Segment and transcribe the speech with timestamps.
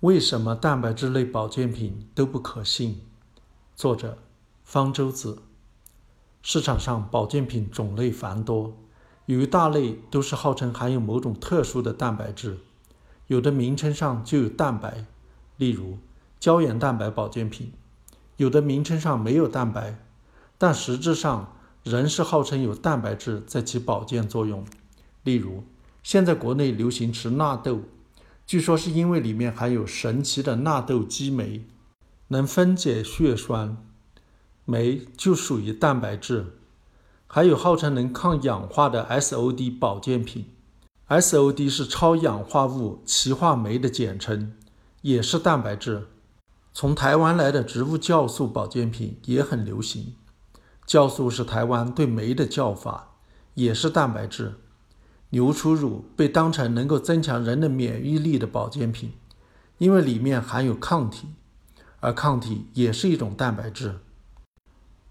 [0.00, 3.02] 为什么蛋白质类保健品都不可信？
[3.76, 4.16] 作者：
[4.64, 5.42] 方舟子。
[6.40, 8.78] 市场上保健品种类繁多，
[9.26, 12.60] 有一大类都是号称含有某种特殊的蛋白质，
[13.26, 15.04] 有的名称上就有蛋白，
[15.58, 15.98] 例如
[16.38, 17.72] 胶原蛋白保健品；
[18.38, 19.98] 有的名称上没有蛋白，
[20.56, 21.54] 但实质上
[21.84, 24.64] 仍是号称有蛋白质在起保健作用，
[25.24, 25.64] 例如
[26.02, 27.82] 现在国内流行吃纳豆。
[28.50, 31.68] 据说是因为里面含有神奇的纳豆激酶，
[32.26, 33.76] 能分解血栓，
[34.64, 36.58] 酶就属于蛋白质。
[37.28, 40.46] 还有号称能抗氧化的 SOD 保健品
[41.08, 44.52] ，SOD 是超氧化物歧化酶的简称，
[45.02, 46.08] 也是蛋白质。
[46.72, 50.16] 从台湾来的植物酵素保健品也很流行，
[50.88, 53.12] 酵素是台湾对酶的叫法，
[53.54, 54.54] 也是蛋白质。
[55.30, 59.12] 牛初乳被当成能够增强人的免疫力的保健品，
[59.78, 61.28] 因为里面含有抗体，
[62.00, 64.00] 而抗体也是一种蛋白质。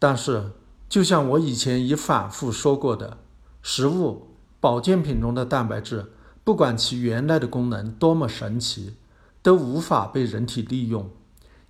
[0.00, 0.50] 但是，
[0.88, 3.18] 就像我以前已反复说过的，
[3.62, 6.06] 食物保健品中的蛋白质，
[6.42, 8.94] 不管其原来的功能多么神奇，
[9.42, 11.08] 都无法被人体利用，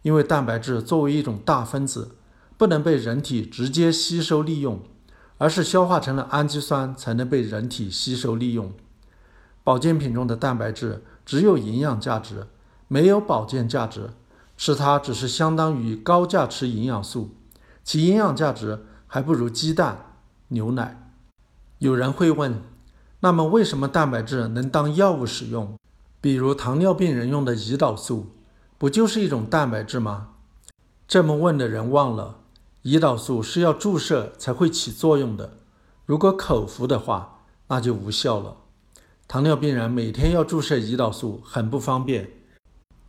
[0.00, 2.16] 因为蛋白质作为一种大分子，
[2.56, 4.80] 不能被人体直接吸收利用。
[5.40, 8.74] 而是消化成了氨基酸才能被人体吸收利用。
[9.64, 12.46] 保健品中的蛋白质只有营养价值，
[12.88, 14.10] 没有保健价值，
[14.58, 17.30] 吃它只是相当于高价吃营养素，
[17.82, 20.12] 其营养价值还不如鸡蛋、
[20.48, 21.10] 牛奶。
[21.78, 22.60] 有人会问，
[23.20, 25.74] 那么为什么蛋白质能当药物使用？
[26.20, 28.26] 比如糖尿病人用的胰岛素，
[28.76, 30.32] 不就是一种蛋白质吗？
[31.08, 32.36] 这么问的人忘了。
[32.82, 35.58] 胰岛素是要注射才会起作用的，
[36.06, 38.56] 如果口服的话，那就无效了。
[39.28, 42.30] 糖尿病人每天要注射胰岛素很不方便，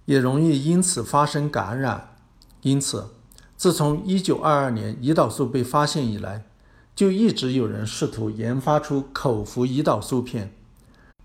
[0.03, 2.17] 也容易因此发生感染。
[2.63, 3.11] 因此，
[3.55, 6.45] 自从1922年胰岛素被发现以来，
[6.93, 10.53] 就一直有人试图研发出口服胰岛素片，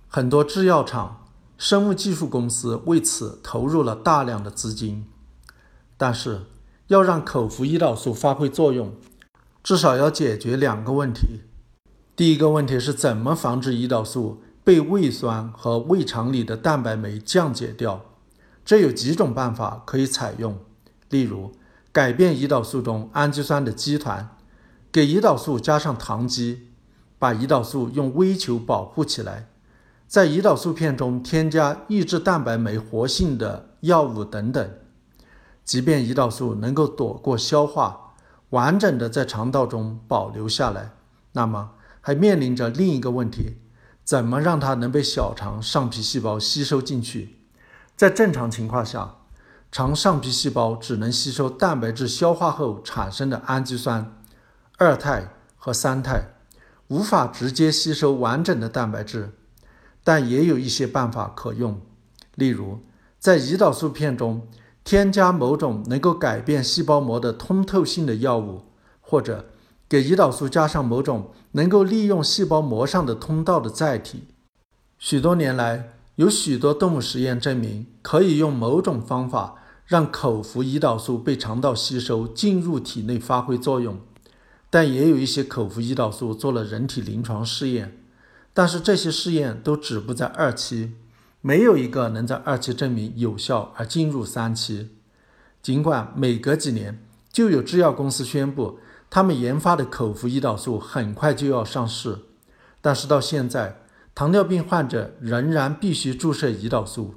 [0.06, 1.26] 很多制药厂、
[1.58, 5.04] 生物技术公司为此投入了大量的资金，
[5.96, 6.42] 但是。
[6.88, 8.92] 要让口服胰岛素发挥作用，
[9.62, 11.40] 至少要解决两个问题。
[12.14, 18.06] 第一个问题是怎么防止胰岛素被胃酸和胃肠里的蛋白酶降解掉？
[18.64, 20.58] 这有几种办法可以采用，
[21.10, 21.52] 例如
[21.90, 24.36] 改变胰岛素中氨基酸的基团，
[24.92, 26.68] 给胰岛素加上糖基，
[27.18, 29.48] 把胰岛素用微球保护起来，
[30.06, 34.70] 在胰岛素片中添加抑制蛋白酶活性的药物等等。
[35.66, 38.14] 即便胰岛素能够躲过消化，
[38.50, 40.92] 完整的在肠道中保留下来，
[41.32, 43.56] 那么还面临着另一个问题：
[44.04, 47.40] 怎么让它能被小肠上皮细胞吸收进去？
[47.96, 49.16] 在正常情况下，
[49.72, 54.16] 肠上皮细胞只能吸收蛋白质消化后产生的氨基酸、
[54.78, 56.28] 二肽和三肽，
[56.86, 59.32] 无法直接吸收完整的蛋白质。
[60.04, 61.80] 但也有一些办法可用，
[62.36, 62.84] 例如
[63.18, 64.46] 在胰岛素片中。
[64.86, 68.62] 添加某种能够改变细胞膜的通透性的药物，
[69.00, 69.46] 或者
[69.88, 74.28] 给胰岛素加上某种能够利用细胞膜上的通道的载体。
[74.96, 83.98] 许多年来，有许多动物实验证明可以用某种方法让口服胰岛素被肠道吸收进入体内发挥作用。
[84.70, 88.00] 但也有一些口服胰岛素做了人体临床试验，
[88.54, 90.92] 但是这些试验都止步在二期。
[91.46, 94.90] 没有一个能在二期证明有效而进入三期。
[95.62, 102.18] 尽管每隔几年就有制药公司宣布他们研发的口服胰岛素很快就要上市，
[102.80, 103.76] 但是到现在，
[104.12, 107.14] 糖尿病患者仍然必须注射胰岛素。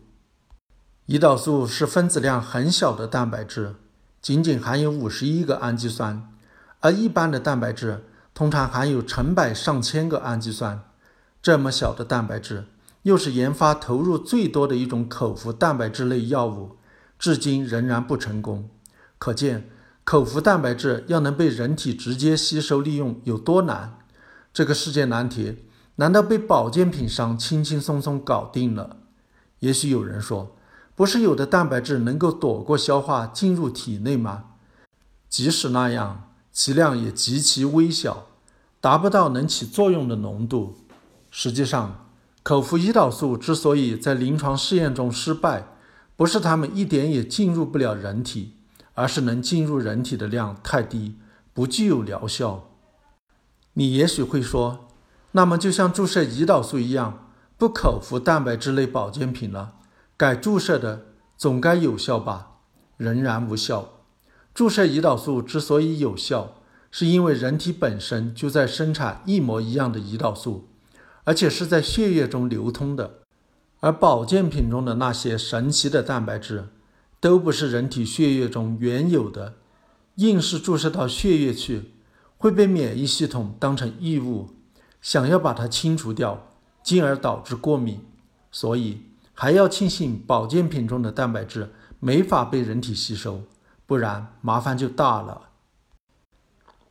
[1.08, 3.74] 胰岛素是分子量很小的蛋白质，
[4.22, 6.30] 仅仅含有五十一个氨基酸，
[6.82, 8.04] 而一般的蛋白质
[8.36, 10.84] 通常含有成百上千个氨基酸。
[11.42, 12.66] 这么小的蛋白质。
[13.04, 16.78] 又是研发投入最多的一种口服蛋白质类药物，
[17.18, 18.69] 至今仍然不成功。
[19.18, 19.69] 可见，
[20.04, 24.00] 口服蛋白质要能被人体直接吸收利用有多难。
[24.51, 25.66] 这个世界难题，
[25.96, 28.98] 难道被保健品商轻轻松松搞定了？
[29.60, 30.56] 也许有人说，
[30.96, 34.46] 不是有的蛋白质能够躲过消化进入体内吗？
[35.30, 38.28] 即使那样，其量也极其微小，
[38.81, 40.78] 达不到能起作用的浓度。
[41.30, 42.09] 实际上，
[42.41, 45.68] 口服胰岛素之所以在临床试验中失败，
[46.15, 48.53] 不是它们一点也进入不了人体，
[48.94, 51.15] 而是能进入人体的量太低，
[51.53, 52.71] 不具有疗效。
[53.74, 54.88] 你也许会说，
[55.33, 57.27] 那么就像注射胰岛素一样，
[57.57, 59.75] 不口服蛋白质类保健品了，
[60.18, 61.07] 改注射的
[61.38, 62.53] 总该有效吧？
[62.97, 64.00] 仍然无效。
[64.53, 66.56] 注射胰岛素之所以有效，
[66.89, 70.68] 是因为人体本身就在生产一模一样的胰岛素，
[71.30, 73.20] 而且是在血液中流通的。
[73.81, 76.70] 而保健品中的那些神奇的蛋白质，
[77.20, 79.54] 都不是人体血液中原有的，
[80.16, 81.92] 硬是注射到血液去，
[82.40, 84.56] 会被免疫系统当成异物，
[85.04, 86.48] 想要把它清除掉，
[86.81, 88.04] 进而导致过敏。
[88.52, 89.04] 所以
[89.36, 93.44] 还要庆幸保健品中的蛋白质没法被人体吸收，
[93.86, 95.50] 不然麻烦就大了。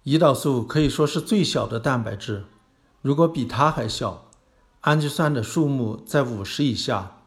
[0.05, 2.45] 胰岛素可以说是最小的蛋白质，
[3.03, 4.27] 如果比它还小。
[4.83, 7.23] 氨基酸的数目在五十以下，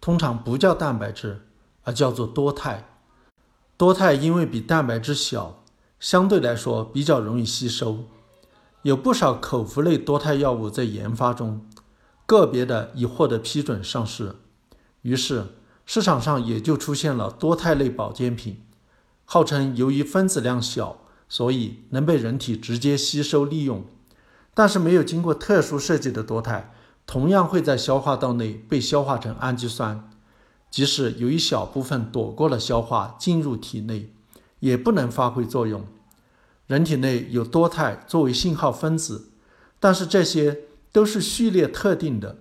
[0.00, 1.42] 通常不叫蛋白质，
[1.84, 2.88] 而叫做多肽。
[3.76, 5.62] 多肽因为比蛋白质小，
[6.00, 8.04] 相对来说比较容易吸收。
[8.82, 11.66] 有不少口服类多肽药物在研发中，
[12.24, 14.36] 个别的已获得批准上市。
[15.02, 15.48] 于是
[15.84, 18.62] 市场上也就出现了多肽类保健品，
[19.26, 23.84] 号称由于分子量小，所以能被人体直接吸收利用。
[24.54, 26.72] 但是没有经过特殊设计的多肽。
[27.08, 30.10] 同样会在消化道内被消化成氨基酸，
[30.70, 34.12] 即使有一小部分躲过了消化进入体内，
[34.60, 35.86] 也不能发挥作用。
[36.66, 39.30] 人体内有多肽作为信号分子，
[39.80, 42.36] 但是这些都是序列特定的，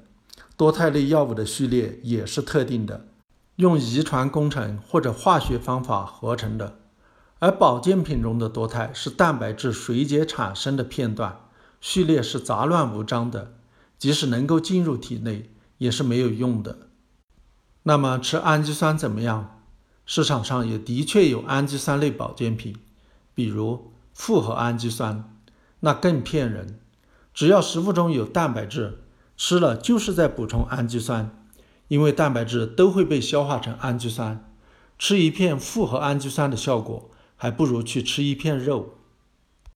[0.58, 3.08] 多肽类药物的序列也是特定的，
[3.56, 6.80] 用遗传工程或者化学方法合成的。
[7.40, 11.40] 而保健品中的多肽是蛋白质水解产生的片段，
[11.80, 13.54] 序列是杂乱无章的。
[13.98, 16.78] 即使能够进入体内，也是没有用的。
[17.84, 19.62] 那么吃氨基酸怎么样？
[20.06, 22.76] 市场上也的确有氨基酸类保健品，
[23.34, 25.38] 比如复合氨基酸，
[25.82, 26.80] 那更骗人。
[27.34, 29.04] 只要食物中有蛋白质，
[29.36, 31.44] 吃了就是在补充氨基酸，
[31.88, 34.44] 因为蛋白质都会被消化成氨基酸。
[34.98, 38.97] 吃一片复合氨基酸的效果，还不如去吃一片肉。